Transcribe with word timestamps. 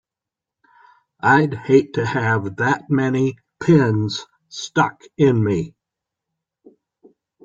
I'd 1.19 1.53
hate 1.53 1.93
to 1.93 2.05
have 2.07 2.55
that 2.55 2.89
many 2.89 3.37
pins 3.59 4.25
stuck 4.49 4.99
in 5.15 5.43
me! 5.43 5.75